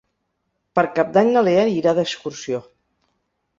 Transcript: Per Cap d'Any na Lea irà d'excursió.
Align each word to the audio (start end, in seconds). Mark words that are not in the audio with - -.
Per 0.79 0.83
Cap 0.99 1.11
d'Any 1.19 1.29
na 1.35 1.45
Lea 1.49 1.67
irà 1.75 1.95
d'excursió. 2.01 2.65